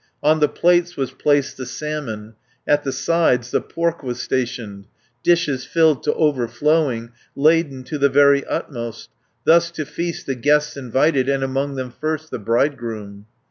[0.23, 2.33] On the plates was placed the salmon,
[2.65, 4.87] At the sides the pork was stationed,
[5.21, 9.11] Dishes filled to overflowing, Laden to the very utmost,
[9.43, 13.27] Thus to feast the guests invited; And among them first the bridegroom.